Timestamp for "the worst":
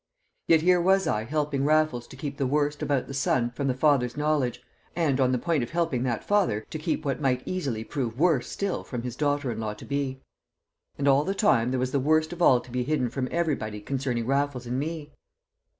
2.37-2.81, 11.91-12.33